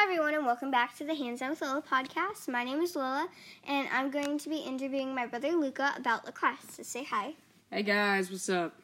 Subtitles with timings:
[0.00, 2.48] Hi, everyone, and welcome back to the Hands On with Lola podcast.
[2.48, 3.28] My name is Lola,
[3.68, 6.56] and I'm going to be interviewing my brother Luca about lacrosse.
[6.70, 7.34] So say hi.
[7.70, 8.74] Hey guys, what's up?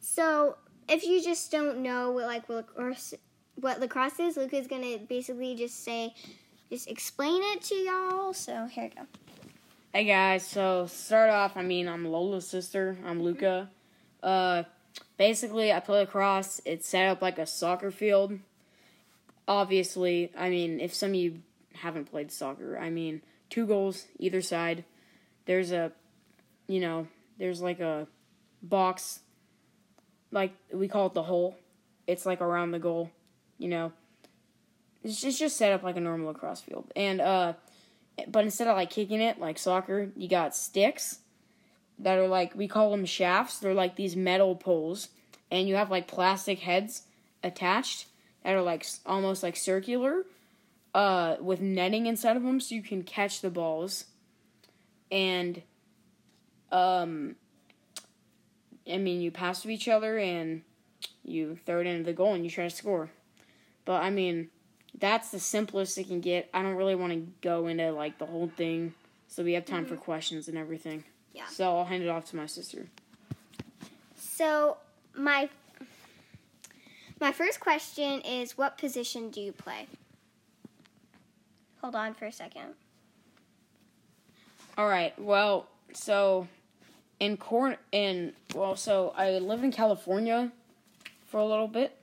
[0.00, 0.56] So,
[0.88, 3.12] if you just don't know what like what lacrosse,
[3.56, 6.14] what lacrosse is, Luca's gonna basically just say,
[6.70, 8.32] just explain it to y'all.
[8.32, 9.06] So here we go.
[9.92, 12.96] Hey guys, so start off, I mean, I'm Lola's sister.
[13.04, 13.68] I'm Luca.
[14.22, 14.62] Uh,
[15.18, 16.62] basically, I play lacrosse.
[16.64, 18.38] It's set up like a soccer field.
[19.48, 21.42] Obviously, I mean, if some of you
[21.74, 24.84] haven't played soccer, I mean, two goals either side.
[25.44, 25.92] There's a,
[26.66, 27.06] you know,
[27.38, 28.08] there's like a
[28.62, 29.20] box,
[30.32, 31.56] like we call it the hole.
[32.06, 33.10] It's like around the goal,
[33.58, 33.92] you know.
[35.02, 36.90] It's just, it's just set up like a normal lacrosse field.
[36.96, 37.52] And, uh,
[38.26, 41.20] but instead of like kicking it like soccer, you got sticks
[41.98, 43.58] that are like we call them shafts.
[43.58, 45.08] They're like these metal poles,
[45.50, 47.02] and you have like plastic heads
[47.42, 48.06] attached
[48.46, 50.24] that are like almost like circular,
[50.94, 54.04] uh, with netting inside of them, so you can catch the balls.
[55.10, 55.62] And,
[56.70, 57.34] um,
[58.88, 60.62] I mean, you pass to each other and
[61.24, 63.10] you throw it into the goal and you try to score.
[63.84, 64.48] But I mean,
[64.96, 66.48] that's the simplest it can get.
[66.54, 68.94] I don't really want to go into like the whole thing,
[69.26, 71.02] so we have time for questions and everything.
[71.32, 71.46] Yeah.
[71.48, 72.86] So I'll hand it off to my sister.
[74.14, 74.76] So
[75.16, 75.48] my
[77.20, 79.86] my first question is, what position do you play?
[81.80, 82.74] Hold on for a second.
[84.76, 85.18] All right.
[85.18, 86.48] Well, so
[87.20, 90.52] in corn in well, so I live in California
[91.26, 91.96] for a little bit,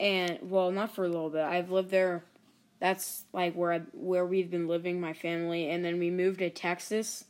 [0.00, 1.42] and well, not for a little bit.
[1.42, 2.22] I've lived there.
[2.80, 6.50] That's like where I, where we've been living, my family, and then we moved to
[6.50, 7.24] Texas,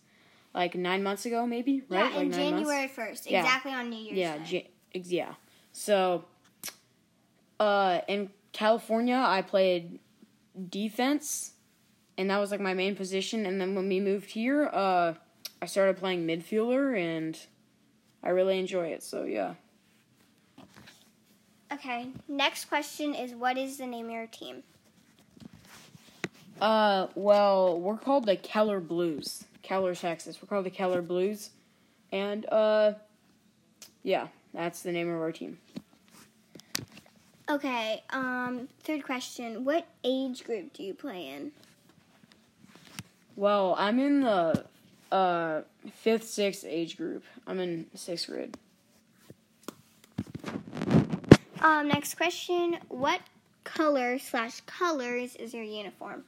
[0.55, 1.83] like nine months ago, maybe.
[1.89, 2.11] Right?
[2.13, 2.33] Yeah, like in?
[2.33, 3.41] January first, Yeah.
[3.43, 4.39] exactly on New Year's Yeah.
[4.45, 5.35] J- yeah.
[5.73, 6.25] So,
[7.65, 9.99] uh, in California, I played
[10.69, 11.53] defense,
[12.19, 13.47] and that was like my main position.
[13.47, 15.15] And then when we moved here, uh,
[15.63, 17.39] I started playing midfielder, and
[18.23, 19.03] I really enjoy it.
[19.03, 19.55] So yeah.
[21.73, 22.09] Okay.
[22.29, 24.63] Next question is, what is the name of your team?
[26.61, 30.41] Uh, well, we're called the Keller Blues, Keller, Texas.
[30.41, 31.51] We're called the Keller Blues,
[32.13, 32.93] and uh,
[34.03, 35.59] yeah, that's the name of our team.
[37.55, 38.03] Okay.
[38.11, 38.69] Um.
[38.83, 41.53] Third question: What age group do you play in?
[43.37, 44.65] Well, I'm in the
[45.13, 45.61] uh
[45.93, 47.23] fifth, sixth age group.
[47.47, 48.57] I'm in sixth grade.
[51.61, 51.87] Um.
[51.87, 53.21] Next question: What
[53.63, 56.25] color slash colors is your uniform?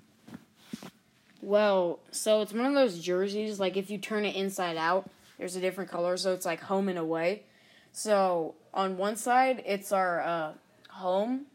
[1.43, 3.59] Well, so it's one of those jerseys.
[3.59, 6.89] Like if you turn it inside out, there's a different color, so it's like home
[6.89, 7.43] and away.
[7.91, 10.53] So on one side, it's our uh,
[10.97, 11.47] home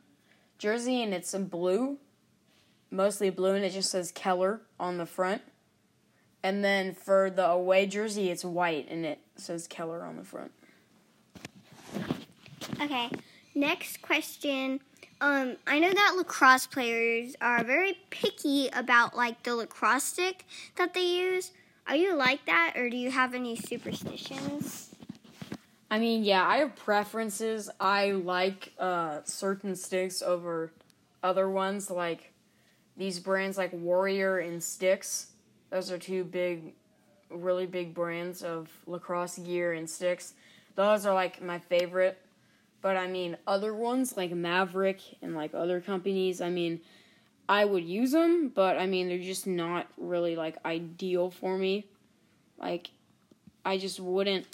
[0.58, 1.98] jersey, and it's in blue,
[2.90, 5.42] mostly blue, and it just says Keller on the front.
[6.44, 10.52] And then for the away jersey, it's white, and it says Keller on the front.
[12.82, 13.10] Okay.
[13.54, 14.80] Next question.
[15.20, 20.46] Um, I know that lacrosse players are very picky about like the lacrosse stick
[20.78, 21.52] that they use.
[21.88, 24.91] Are you like that, or do you have any superstitions?
[25.92, 27.70] I mean, yeah, I have preferences.
[27.78, 30.72] I like uh, certain sticks over
[31.22, 32.32] other ones, like
[32.96, 35.26] these brands like Warrior and STX.
[35.70, 36.74] Those are two big,
[37.30, 40.34] really big brands of lacrosse gear and sticks.
[40.76, 42.18] Those are like my favorite.
[42.82, 46.80] But I mean, other ones like Maverik and like other companies, I mean,
[47.50, 51.86] I would use them, but I mean, they're just not really like ideal for me.
[52.58, 52.92] Like,
[53.66, 54.48] I just wouldn't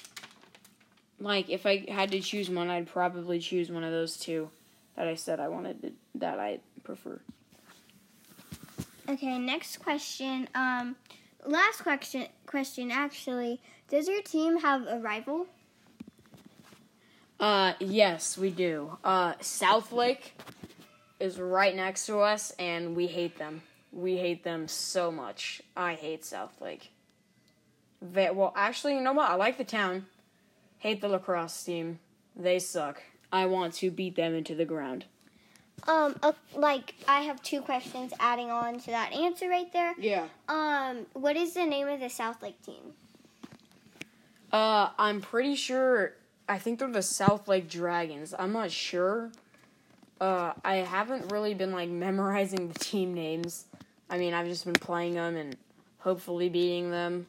[1.20, 4.50] like if I had to choose one, I'd probably choose one of those two
[4.96, 7.20] that I said I wanted to, that I prefer.
[9.10, 9.38] Okay.
[9.40, 10.48] Next question.
[10.54, 10.96] Um,
[11.46, 12.28] last question.
[12.46, 13.62] Question actually.
[13.90, 15.48] Does your team have a rival?
[17.40, 18.98] Uh, yes, we do.
[19.04, 20.32] Uh, Southlake
[21.20, 23.62] is right next to us, and we hate them.
[23.92, 25.62] We hate them so much.
[25.76, 26.90] I hate Southlake.
[28.02, 29.30] Ve- well, actually, you know what?
[29.30, 30.06] I like the town.
[30.80, 32.00] Hate the lacrosse team.
[32.36, 33.02] They suck.
[33.32, 35.06] I want to beat them into the ground.
[35.88, 39.94] Um, uh, like I have two questions adding on to that answer right there.
[40.00, 40.28] Yeah.
[40.48, 42.94] Um, what is the name of the Southlake team?
[44.52, 46.14] Uh, I'm pretty sure.
[46.50, 48.34] I think they're the Southlake Dragons.
[48.38, 49.32] I'm not sure.
[50.20, 53.66] Uh, I haven't really been like memorizing the team names.
[54.10, 55.58] I mean, I've just been playing them and
[56.00, 57.28] hopefully beating them.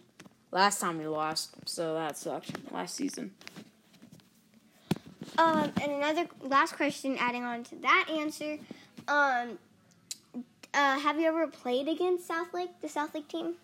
[0.51, 2.53] Last time we lost, so that sucked.
[2.73, 3.33] Last season.
[5.37, 8.59] Um, and another last question adding on to that answer.
[9.07, 9.59] Um,
[10.75, 13.55] uh, have you ever played against Southlake, the Southlake team?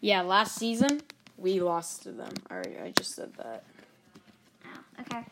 [0.00, 1.02] Yeah, last season
[1.36, 2.32] we lost to them.
[2.50, 3.64] Alright, I just said that.
[4.64, 5.24] Oh, okay.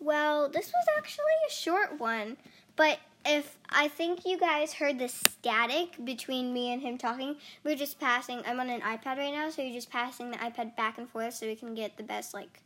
[0.00, 2.36] Well, this was actually a short one,
[2.76, 7.74] but if I think you guys heard the static between me and him talking, we
[7.74, 8.40] are just passing.
[8.46, 11.34] I'm on an iPad right now, so you're just passing the iPad back and forth
[11.34, 12.62] so we can get the best like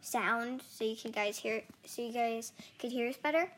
[0.00, 3.48] sound, so you guys hear, so you guys could hear us better.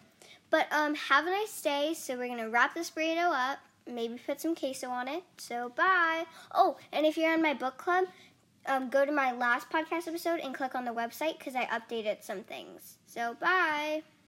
[0.50, 1.94] But um, have a nice day.
[1.94, 3.58] So we're gonna wrap this burrito up.
[3.86, 5.22] Maybe put some queso on it.
[5.38, 6.26] So bye.
[6.54, 8.04] Oh, and if you're on my book club,
[8.66, 12.22] um, go to my last podcast episode and click on the website because I updated
[12.22, 12.96] some things.
[13.06, 14.02] So bye.